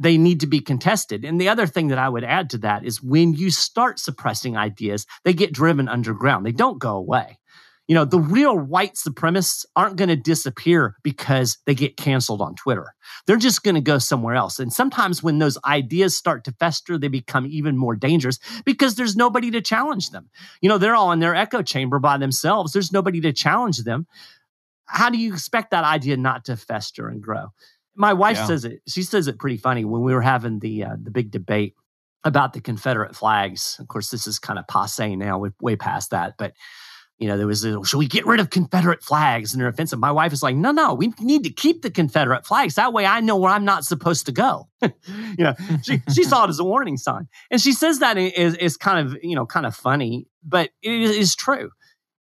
[0.00, 1.24] they need to be contested.
[1.24, 4.56] And the other thing that I would add to that is when you start suppressing
[4.56, 6.46] ideas, they get driven underground.
[6.46, 7.38] They don't go away.
[7.86, 12.54] You know, the real white supremacists aren't going to disappear because they get canceled on
[12.54, 12.94] Twitter.
[13.26, 14.60] They're just going to go somewhere else.
[14.60, 19.16] And sometimes when those ideas start to fester, they become even more dangerous because there's
[19.16, 20.30] nobody to challenge them.
[20.62, 22.72] You know, they're all in their echo chamber by themselves.
[22.72, 24.06] There's nobody to challenge them.
[24.86, 27.48] How do you expect that idea not to fester and grow?
[28.00, 28.46] My wife yeah.
[28.46, 28.80] says it.
[28.88, 31.74] She says it pretty funny when we were having the uh, the big debate
[32.24, 33.76] about the Confederate flags.
[33.78, 35.38] Of course, this is kind of passe now.
[35.38, 36.54] We're way past that, but
[37.18, 39.98] you know, there was a, should we get rid of Confederate flags and they're offensive?
[39.98, 42.76] My wife is like, no, no, we need to keep the Confederate flags.
[42.76, 44.70] That way I know where I'm not supposed to go.
[44.82, 44.90] you
[45.44, 47.28] know, she, she saw it as a warning sign.
[47.50, 50.90] And she says that is, is kind of, you know, kind of funny, but it
[50.90, 51.70] is true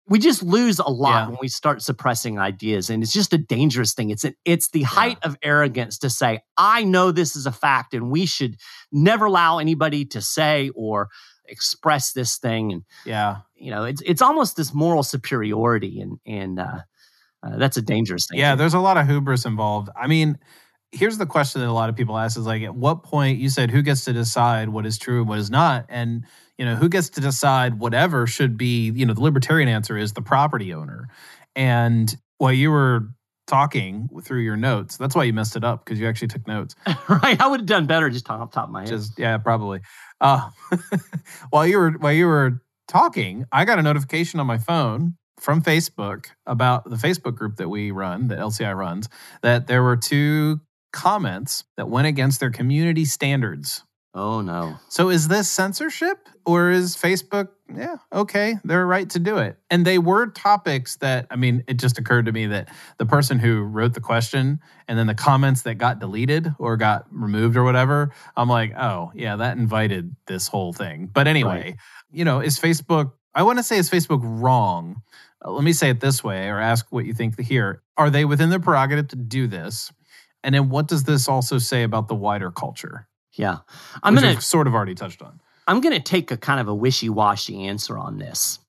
[0.08, 1.28] we just lose a lot yeah.
[1.30, 4.10] when we start suppressing ideas and it's just a dangerous thing.
[4.10, 5.30] It's it's the height yeah.
[5.30, 8.58] of arrogance to say i know this is a fact and we should
[8.92, 11.10] never allow anybody to say or
[11.46, 13.38] express this thing and yeah.
[13.56, 16.80] you know it's it's almost this moral superiority and and uh,
[17.44, 19.90] uh, that's a dangerous thing yeah there's a lot of hubris involved.
[19.96, 20.38] I mean
[20.94, 23.50] here's the question that a lot of people ask is like at what point you
[23.50, 25.86] said who gets to decide what is true and what is not?
[25.90, 26.26] And
[26.58, 30.14] you know who gets to decide whatever should be you know the libertarian answer is
[30.14, 31.08] the property owner.
[31.56, 33.10] And while you were
[33.46, 36.76] talking through your notes that's why you messed it up because you actually took notes.
[37.10, 38.90] Right i would have done better just off top of my head.
[38.90, 39.82] Just yeah probably.
[40.22, 40.50] Uh,
[41.50, 45.62] while you were while you were talking i got a notification on my phone from
[45.62, 49.10] facebook about the facebook group that we run that lci runs
[49.42, 50.60] that there were two
[50.92, 53.84] comments that went against their community standards
[54.16, 54.78] Oh no.
[54.90, 59.58] So is this censorship or is Facebook, yeah, okay, they're right to do it.
[59.72, 63.40] And they were topics that I mean, it just occurred to me that the person
[63.40, 67.64] who wrote the question and then the comments that got deleted or got removed or
[67.64, 71.76] whatever, I'm like, "Oh, yeah, that invited this whole thing." But anyway, right.
[72.12, 75.02] you know, is Facebook I want to say is Facebook wrong?
[75.44, 77.82] Uh, let me say it this way or ask what you think here.
[77.98, 79.92] Are they within their prerogative to do this?
[80.44, 83.08] And then what does this also say about the wider culture?
[83.34, 83.60] Yeah.
[84.02, 85.40] I'm going to sort of already touched on.
[85.68, 88.60] I'm going to take a kind of a wishy-washy answer on this.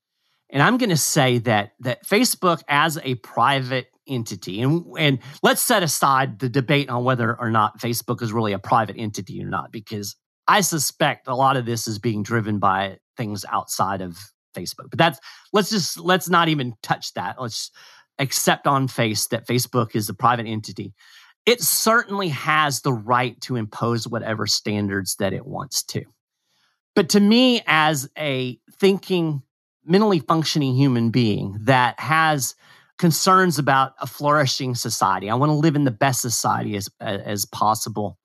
[0.51, 5.63] And I'm going to say that that Facebook as a private entity and and let's
[5.63, 9.49] set aside the debate on whether or not Facebook is really a private entity or
[9.49, 10.15] not because
[10.47, 14.19] I suspect a lot of this is being driven by things outside of
[14.55, 14.91] Facebook.
[14.91, 15.19] But that's
[15.53, 17.41] let's just let's not even touch that.
[17.41, 17.71] Let's
[18.19, 20.95] accept on face that Facebook is a private entity
[21.47, 26.05] it certainly has the right to impose whatever standards that it wants to.
[26.95, 29.43] But to me, as a thinking,
[29.85, 32.55] mentally functioning human being that has
[32.99, 37.45] concerns about a flourishing society, I want to live in the best society as, as
[37.45, 38.19] possible.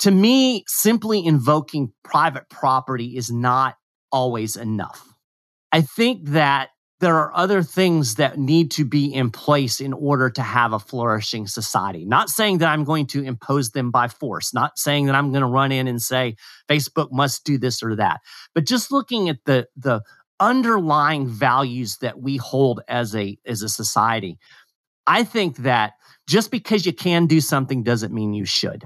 [0.00, 3.76] To me, simply invoking private property is not
[4.10, 5.12] always enough.
[5.70, 10.30] I think that there are other things that need to be in place in order
[10.30, 12.04] to have a flourishing society.
[12.04, 15.42] Not saying that I'm going to impose them by force, not saying that I'm going
[15.42, 16.36] to run in and say
[16.68, 18.20] Facebook must do this or that,
[18.54, 20.02] but just looking at the the
[20.40, 24.38] underlying values that we hold as a as a society.
[25.06, 25.94] I think that
[26.26, 28.84] just because you can do something doesn't mean you should.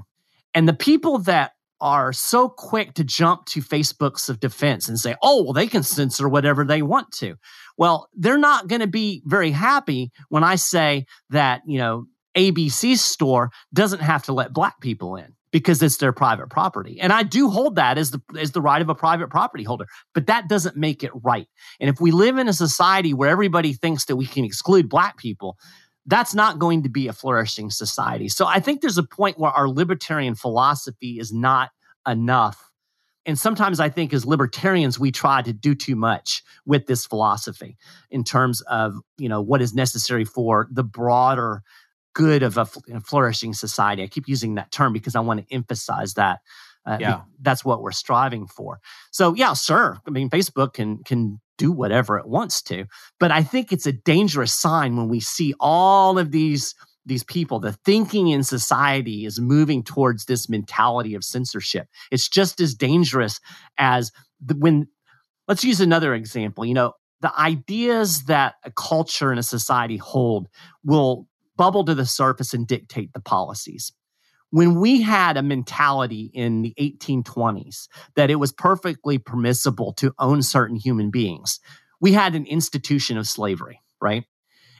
[0.53, 5.43] And the people that are so quick to jump to Facebook's defense and say, oh,
[5.43, 7.35] well, they can censor whatever they want to.
[7.77, 12.05] Well, they're not going to be very happy when I say that, you know,
[12.37, 16.99] ABC store doesn't have to let black people in because it's their private property.
[17.01, 19.85] And I do hold that as the as the right of a private property holder,
[20.13, 21.47] but that doesn't make it right.
[21.81, 25.17] And if we live in a society where everybody thinks that we can exclude black
[25.17, 25.57] people,
[26.05, 28.27] that's not going to be a flourishing society.
[28.29, 31.69] So I think there's a point where our libertarian philosophy is not
[32.07, 32.71] enough.
[33.25, 37.77] And sometimes I think as libertarians, we try to do too much with this philosophy
[38.11, 41.63] in terms of, you know, what is necessary for the broader
[42.13, 42.65] good of a
[43.05, 44.03] flourishing society.
[44.03, 46.39] I keep using that term because I want to emphasize that.
[46.85, 47.21] Uh, yeah.
[47.41, 48.81] that's what we're striving for.
[49.09, 49.99] So yeah, sure.
[50.05, 52.85] I mean, Facebook can can do whatever it wants to.
[53.21, 57.59] But I think it's a dangerous sign when we see all of these these people,
[57.59, 61.87] the thinking in society is moving towards this mentality of censorship.
[62.11, 63.41] It's just as dangerous
[63.77, 64.87] as the, when,
[65.49, 66.63] let's use another example.
[66.63, 70.47] You know, the ideas that a culture and a society hold
[70.85, 73.91] will bubble to the surface and dictate the policies
[74.53, 80.43] when we had a mentality in the 1820s that it was perfectly permissible to own
[80.43, 81.59] certain human beings,
[81.99, 84.25] we had an institution of slavery, right?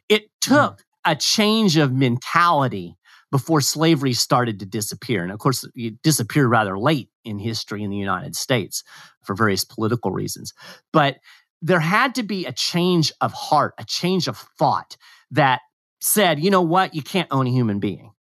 [0.09, 0.53] It hmm.
[0.53, 0.83] took mm.
[1.05, 2.97] a change of mentality
[3.31, 5.23] before slavery started to disappear.
[5.23, 8.83] And of course, it disappeared rather late in history in the United States
[9.23, 10.53] for various political reasons.
[10.91, 11.17] But
[11.63, 14.97] there had to be a change of heart, a change of thought
[15.31, 15.61] that
[15.99, 18.12] said, you know what, you can't own a human being.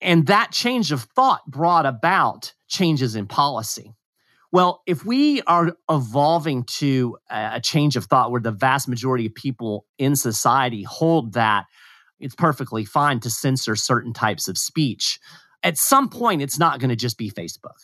[0.00, 3.94] And that change of thought brought about changes in policy.
[4.52, 9.34] Well, if we are evolving to a change of thought where the vast majority of
[9.34, 11.66] people in society hold that
[12.18, 15.20] it's perfectly fine to censor certain types of speech,
[15.62, 17.78] at some point it's not going to just be Facebook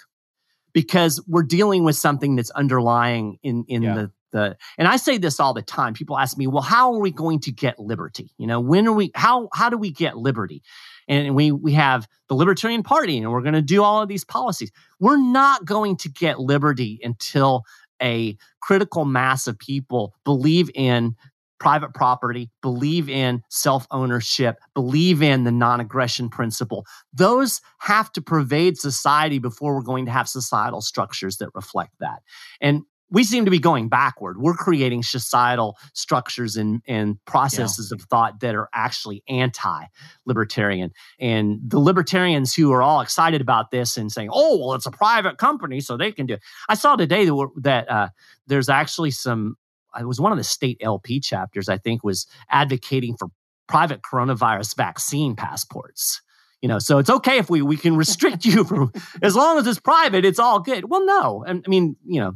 [0.73, 3.95] because we're dealing with something that's underlying in, in yeah.
[3.95, 5.95] the, the and I say this all the time.
[5.95, 8.35] People ask me, well, how are we going to get liberty?
[8.39, 10.63] You know, when are we how how do we get liberty?
[11.09, 14.25] And we we have the Libertarian Party, and we're going to do all of these
[14.25, 14.73] policies.
[15.01, 17.65] We're not going to get liberty until
[18.03, 21.15] a critical mass of people believe in
[21.59, 26.85] private property, believe in self ownership, believe in the non aggression principle.
[27.13, 32.23] Those have to pervade society before we're going to have societal structures that reflect that.
[32.61, 34.39] And we seem to be going backward.
[34.41, 37.97] We're creating societal structures and, and processes yeah.
[37.97, 39.85] of thought that are actually anti
[40.25, 40.91] libertarian.
[41.21, 44.91] And the libertarians who are all excited about this and saying, oh, well, it's a
[44.91, 46.43] private company, so they can do it.
[46.69, 48.09] I saw today that, that uh,
[48.47, 49.57] there's actually some,
[49.99, 53.29] it was one of the state LP chapters, I think, was advocating for
[53.69, 56.23] private coronavirus vaccine passports
[56.63, 58.93] you know so it's okay if we we can restrict you from
[59.23, 62.33] as long as it's private it's all good well no i mean you know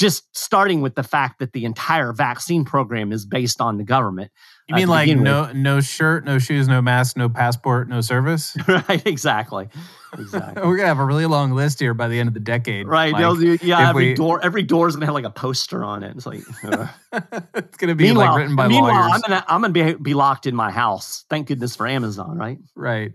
[0.00, 4.32] just starting with the fact that the entire vaccine program is based on the government.
[4.66, 5.56] You mean uh, like no with.
[5.56, 8.56] no shirt, no shoes, no mask, no passport, no service?
[8.68, 9.68] right, exactly.
[10.16, 10.62] Exactly.
[10.66, 12.86] We're gonna have a really long list here by the end of the decade.
[12.86, 13.12] Right.
[13.12, 16.16] Like, yeah, every we, door every door is gonna have like a poster on it.
[16.16, 16.86] It's like uh.
[17.54, 19.12] it's gonna be like written by meanwhile, lawyers.
[19.12, 21.26] I'm gonna I'm gonna be, be locked in my house.
[21.28, 22.58] Thank goodness for Amazon, right?
[22.74, 23.12] Right.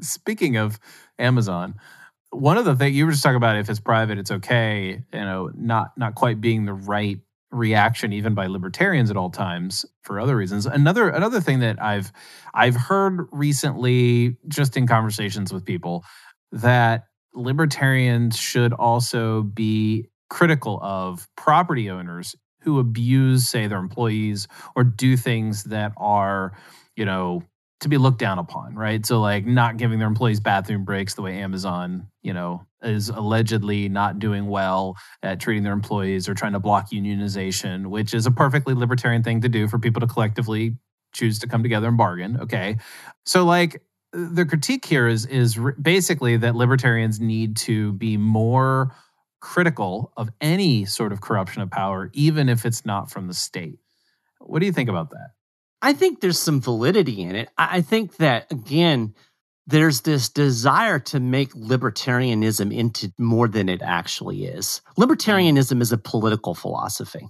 [0.00, 0.78] Speaking of
[1.18, 1.74] Amazon,
[2.30, 5.20] one of the things you were just talking about if it's private it's okay you
[5.20, 7.18] know not not quite being the right
[7.50, 10.66] reaction even by libertarians at all times for other reasons.
[10.66, 12.12] Another another thing that i've
[12.54, 16.04] i've heard recently just in conversations with people
[16.52, 24.84] that libertarians should also be critical of property owners who abuse say their employees or
[24.84, 26.52] do things that are
[26.94, 27.42] you know
[27.80, 29.04] to be looked down upon, right?
[29.04, 33.88] So like not giving their employees bathroom breaks the way Amazon, you know, is allegedly
[33.88, 38.30] not doing well at treating their employees or trying to block unionization, which is a
[38.30, 40.76] perfectly libertarian thing to do for people to collectively
[41.12, 42.76] choose to come together and bargain, okay?
[43.24, 48.94] So like the critique here is is basically that libertarians need to be more
[49.40, 53.78] critical of any sort of corruption of power even if it's not from the state.
[54.38, 55.30] What do you think about that?
[55.82, 57.48] I think there's some validity in it.
[57.56, 59.14] I think that, again,
[59.66, 64.82] there's this desire to make libertarianism into more than it actually is.
[64.98, 65.02] Mm-hmm.
[65.02, 67.28] Libertarianism is a political philosophy,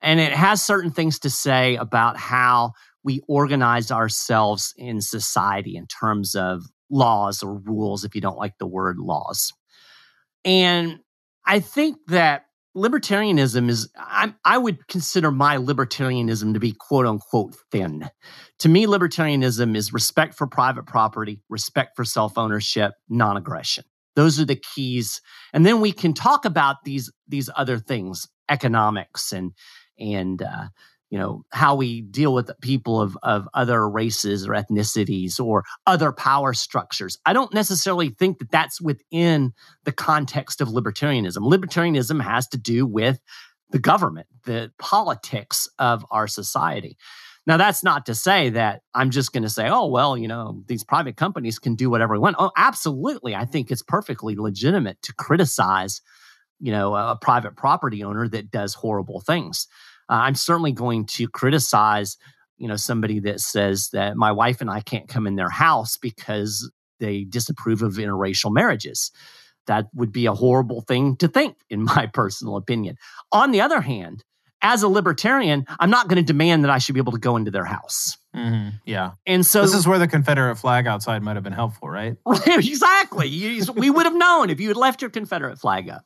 [0.00, 2.72] and it has certain things to say about how
[3.04, 8.58] we organize ourselves in society in terms of laws or rules, if you don't like
[8.58, 9.52] the word laws.
[10.44, 10.98] And
[11.44, 12.45] I think that
[12.76, 18.08] libertarianism is I, I, would consider my libertarianism to be quote unquote thin
[18.58, 24.56] to me libertarianism is respect for private property respect for self-ownership non-aggression Those are the
[24.74, 25.20] keys.
[25.52, 29.52] And then we can talk about these these other things, economics and
[29.98, 30.68] and uh,
[31.10, 36.12] you know how we deal with people of of other races or ethnicities or other
[36.12, 37.18] power structures.
[37.24, 39.52] I don't necessarily think that that's within
[39.84, 41.38] the context of libertarianism.
[41.38, 43.20] Libertarianism has to do with
[43.70, 46.96] the government the politics of our society.
[47.46, 50.62] Now that's not to say that i'm just going to say oh well you know
[50.66, 52.36] these private companies can do whatever they want.
[52.40, 56.00] Oh absolutely i think it's perfectly legitimate to criticize
[56.58, 59.68] you know a private property owner that does horrible things
[60.08, 62.16] uh, I'm certainly going to criticize,
[62.58, 65.96] you know, somebody that says that my wife and I can't come in their house
[65.96, 69.10] because they disapprove of interracial marriages.
[69.66, 72.96] That would be a horrible thing to think, in my personal opinion.
[73.32, 74.24] On the other hand,
[74.62, 77.36] as a libertarian, I'm not going to demand that I should be able to go
[77.36, 78.16] into their house.
[78.34, 78.76] Mm-hmm.
[78.84, 79.12] Yeah.
[79.26, 82.16] And so this is where the Confederate flag outside might have been helpful, right?
[82.46, 83.60] exactly.
[83.76, 86.04] we would have known if you had left your Confederate flag up.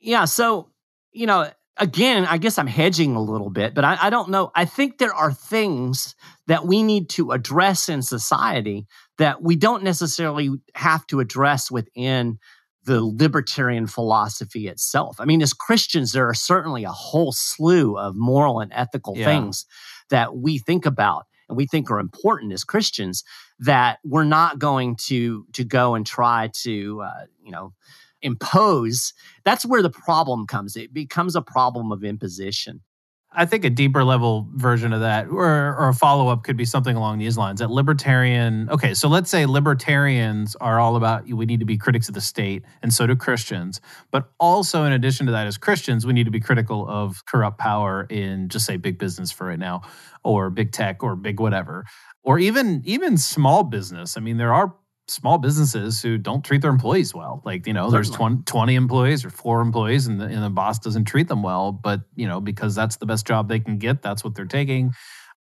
[0.00, 0.24] Yeah.
[0.24, 0.70] So,
[1.12, 4.50] you know, again, I guess I'm hedging a little bit, but I, I, don't know.
[4.54, 6.14] I think there are things
[6.46, 8.86] that we need to address in society
[9.18, 12.38] that we don't necessarily have to address within
[12.84, 15.16] the libertarian philosophy itself.
[15.20, 19.26] I mean, as Christians, there are certainly a whole slew of moral and ethical yeah.
[19.26, 19.66] things
[20.10, 23.24] that we think about and we think are important as Christians
[23.58, 27.72] that we're not going to to go and try to uh, you know
[28.22, 29.12] impose,
[29.44, 30.76] that's where the problem comes.
[30.76, 32.80] It becomes a problem of imposition.
[33.30, 36.64] I think a deeper level version of that or, or a follow up could be
[36.64, 41.44] something along these lines that libertarian, okay, so let's say libertarians are all about we
[41.44, 43.82] need to be critics of the state, and so do Christians.
[44.10, 47.58] But also, in addition to that, as Christians, we need to be critical of corrupt
[47.58, 49.82] power in just say big business for right now,
[50.24, 51.84] or big tech, or big whatever,
[52.22, 54.16] or even even small business.
[54.16, 54.74] I mean, there are
[55.10, 57.42] small businesses who don't treat their employees well.
[57.44, 60.78] Like, you know, there's 20, 20, employees or four employees and the, and the boss
[60.78, 64.02] doesn't treat them well, but, you know, because that's the best job they can get,
[64.02, 64.92] that's what they're taking.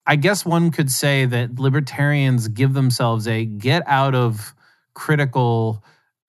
[0.05, 4.53] I guess one could say that libertarians give themselves a get out of
[4.93, 5.83] critical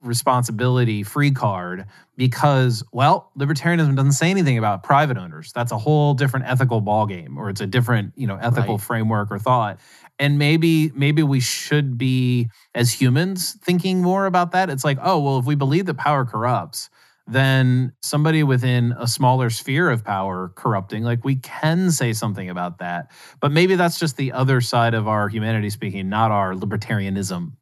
[0.04, 6.12] responsibility free card because well libertarianism doesn't say anything about private owners that's a whole
[6.12, 8.84] different ethical ballgame or it's a different you know ethical right.
[8.84, 9.80] framework or thought
[10.18, 14.70] and maybe maybe we should be as humans thinking more about that.
[14.70, 16.90] It's like oh well if we believe that power corrupts
[17.26, 22.78] then somebody within a smaller sphere of power corrupting like we can say something about
[22.78, 23.10] that.
[23.40, 27.52] But maybe that's just the other side of our humanity speaking not our libertarianism.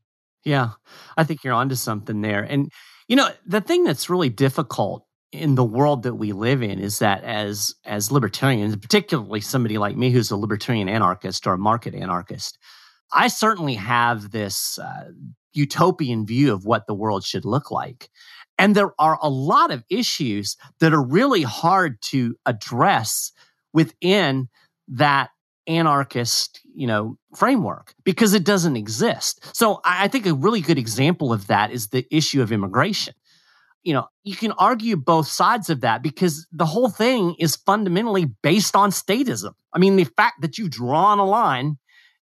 [0.44, 0.70] Yeah
[1.16, 2.42] i think you're onto something there.
[2.42, 2.70] And
[3.08, 6.98] you know the thing that's really difficult in the world that we live in is
[6.98, 11.94] that as as libertarians, particularly somebody like me who's a libertarian anarchist or a market
[11.94, 12.58] anarchist,
[13.12, 15.10] I certainly have this uh,
[15.54, 18.10] utopian view of what the world should look like.
[18.58, 23.32] And there are a lot of issues that are really hard to address
[23.72, 24.48] within
[24.88, 25.30] that
[25.66, 29.44] anarchist, you know, framework because it doesn't exist.
[29.56, 33.14] So I think a really good example of that is the issue of immigration
[33.82, 38.26] you know, you can argue both sides of that because the whole thing is fundamentally
[38.42, 39.52] based on statism.
[39.72, 41.78] I mean, the fact that you've drawn a line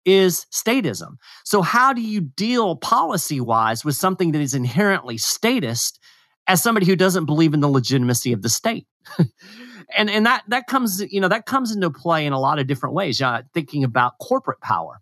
[0.05, 1.17] is statism.
[1.45, 5.99] So, how do you deal policy wise with something that is inherently statist
[6.47, 8.87] as somebody who doesn't believe in the legitimacy of the state?
[9.97, 12.67] and and that that comes you know that comes into play in a lot of
[12.67, 13.21] different ways.
[13.21, 14.99] Uh, thinking about corporate power,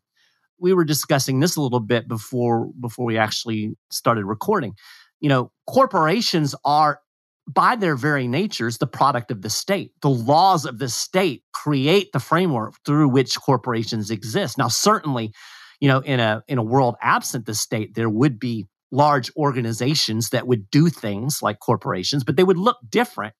[0.60, 4.76] we were discussing this a little bit before before we actually started recording
[5.22, 7.00] you know, corporations are
[7.48, 9.92] by their very natures the product of the state.
[10.02, 14.58] The laws of the state create the framework through which corporations exist.
[14.58, 15.32] Now, certainly,
[15.80, 20.30] you know, in a in a world absent the state, there would be large organizations
[20.30, 23.34] that would do things like corporations, but they would look different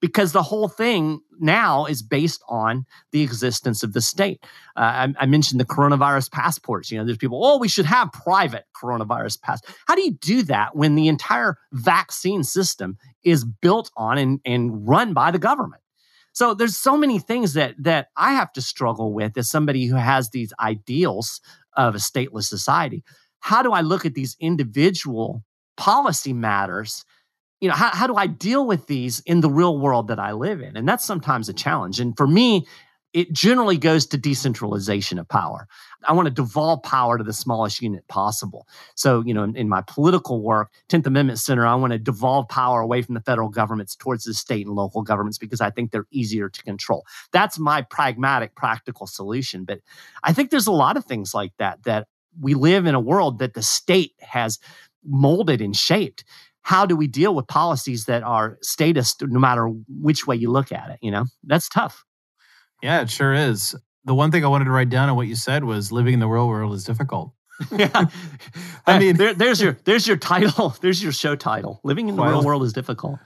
[0.00, 4.42] because the whole thing now is based on the existence of the state.
[4.76, 6.90] Uh, I, I, mentioned the coronavirus passports.
[6.90, 9.60] You know, there's people, oh, we should have private coronavirus pass.
[9.86, 14.86] How do you do that when the entire vaccine system is built on and, and
[14.88, 15.82] run by the government?
[16.32, 19.96] So there's so many things that that I have to struggle with as somebody who
[19.96, 21.40] has these ideals
[21.76, 23.02] of a stateless society.
[23.40, 25.44] How do I look at these individual
[25.76, 27.04] policy matters
[27.60, 30.32] you know, how, how do I deal with these in the real world that I
[30.32, 30.76] live in?
[30.76, 31.98] And that's sometimes a challenge.
[31.98, 32.66] And for me,
[33.14, 35.66] it generally goes to decentralization of power.
[36.06, 38.68] I want to devolve power to the smallest unit possible.
[38.94, 42.48] So, you know, in, in, my political work, 10th Amendment Center, I want to devolve
[42.48, 45.90] power away from the federal governments towards the state and local governments because I think
[45.90, 47.06] they're easier to control.
[47.32, 49.64] That's my pragmatic, practical solution.
[49.64, 49.80] But
[50.22, 53.38] I think there's a lot of things like that, that we live in a world
[53.38, 54.58] that the state has
[55.04, 56.24] molded and shaped
[56.68, 60.70] how do we deal with policies that are statist no matter which way you look
[60.70, 60.98] at it?
[61.00, 62.04] You know, that's tough.
[62.82, 63.74] Yeah, it sure is.
[64.04, 66.20] The one thing I wanted to write down on what you said was living in
[66.20, 67.32] the real world is difficult.
[67.72, 68.04] yeah.
[68.86, 70.76] I mean, there, there's your there's your title.
[70.82, 71.80] There's your show title.
[71.84, 73.18] Living in the real world is difficult.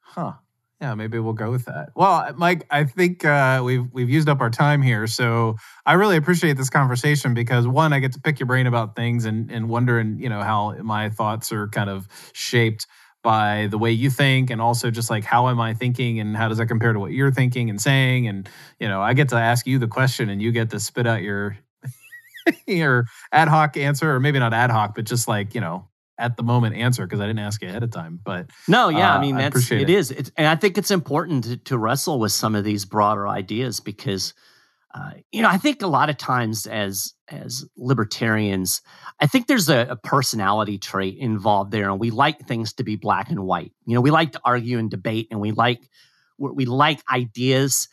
[0.00, 0.32] Huh.
[0.80, 1.90] Yeah, maybe we'll go with that.
[1.94, 6.16] Well, Mike, I think uh, we've we've used up our time here, so I really
[6.16, 9.68] appreciate this conversation because one, I get to pick your brain about things and and
[9.68, 12.86] wondering, you know, how my thoughts are kind of shaped
[13.22, 16.48] by the way you think, and also just like how am I thinking, and how
[16.48, 19.36] does that compare to what you're thinking and saying, and you know, I get to
[19.36, 21.58] ask you the question, and you get to spit out your
[22.66, 25.89] your ad hoc answer, or maybe not ad hoc, but just like you know
[26.20, 28.50] at the moment answer because I didn't ask you ahead of time, but.
[28.68, 29.94] No, yeah, Uh, I mean that's appreciate it it.
[29.98, 33.26] is, it's, and I think it's important to, to wrestle with some of these broader
[33.26, 34.34] ideas because,
[34.94, 38.82] uh, you know, I think a lot of times as as libertarians,
[39.20, 42.96] I think there's a, a personality trait involved there, and we like things to be
[42.96, 43.72] black and white.
[43.86, 45.80] You know, we like to argue and debate, and we like
[46.38, 47.88] we like ideas,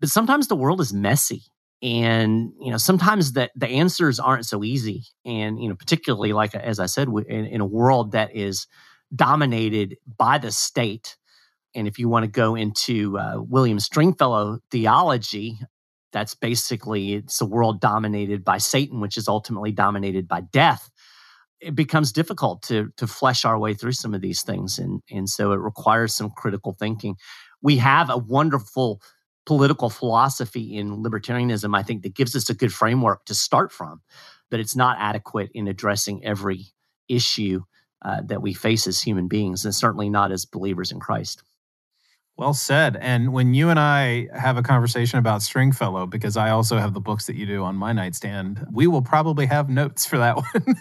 [0.00, 1.42] but sometimes the world is messy.
[1.82, 6.54] And you know, sometimes the the answers aren't so easy, and you know, particularly like
[6.54, 8.66] as I said, in, in a world that is
[9.14, 11.16] dominated by the state.
[11.74, 15.58] And if you want to go into uh, William Stringfellow theology,
[16.12, 20.88] that's basically it's a world dominated by Satan, which is ultimately dominated by death.
[21.60, 25.28] It becomes difficult to to flesh our way through some of these things, and and
[25.28, 27.16] so it requires some critical thinking.
[27.60, 29.00] We have a wonderful
[29.46, 34.00] political philosophy in libertarianism, I think, that gives us a good framework to start from,
[34.50, 36.66] but it's not adequate in addressing every
[37.08, 37.62] issue
[38.02, 41.42] uh, that we face as human beings, and certainly not as believers in Christ.
[42.36, 42.96] Well said.
[43.00, 47.00] And when you and I have a conversation about Stringfellow, because I also have the
[47.00, 50.76] books that you do on my nightstand, we will probably have notes for that one.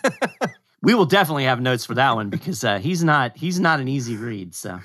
[0.82, 3.88] We will definitely have notes for that one because uh, he's not he's not an
[3.88, 4.54] easy read.
[4.54, 4.80] So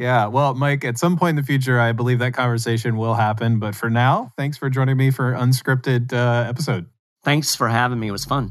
[0.00, 0.26] yeah.
[0.26, 3.58] Well, Mike, at some point in the future, I believe that conversation will happen.
[3.58, 6.86] But for now, thanks for joining me for unscripted uh, episode.
[7.22, 8.08] thanks for having me.
[8.08, 8.50] It was fun.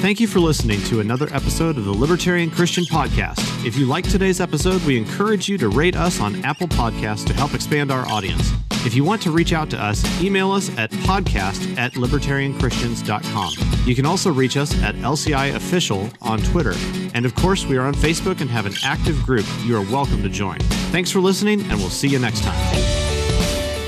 [0.00, 3.66] Thank you for listening to another episode of the Libertarian Christian Podcast.
[3.66, 7.32] If you like today's episode, we encourage you to rate us on Apple Podcasts to
[7.32, 8.52] help expand our audience.
[8.84, 13.86] If you want to reach out to us, email us at podcast at libertarianchristians.com.
[13.86, 16.74] You can also reach us at LCI Official on Twitter.
[17.14, 20.20] And of course, we are on Facebook and have an active group you are welcome
[20.24, 20.58] to join.
[20.90, 22.58] Thanks for listening, and we'll see you next time.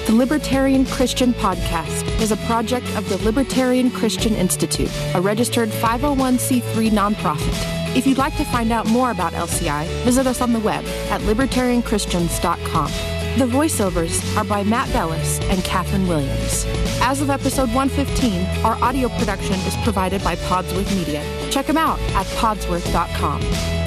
[0.07, 6.91] The Libertarian Christian Podcast is a project of the Libertarian Christian Institute, a registered 501c3
[6.91, 7.97] nonprofit.
[7.97, 11.21] If you'd like to find out more about LCI, visit us on the web at
[11.23, 13.14] libertarianchristians.com.
[13.37, 16.65] The voiceovers are by Matt Bellis and Katherine Williams.
[17.01, 21.21] As of episode 115, our audio production is provided by Podsworth Media.
[21.51, 23.84] Check them out at podsworth.com.